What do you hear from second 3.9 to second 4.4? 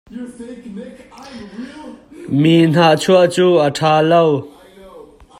lo.